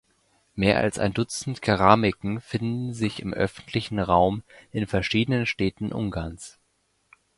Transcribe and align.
Mehr 0.55 0.79
als 0.79 0.97
ein 0.97 1.13
Dutzend 1.13 1.61
Keramiken 1.61 2.39
finden 2.41 2.91
sich 2.91 3.21
im 3.21 3.35
öffentlichen 3.35 3.99
Raum 3.99 4.41
in 4.71 4.87
verschiedenen 4.87 5.45
Städten 5.45 5.93
Ungarns. 5.93 6.57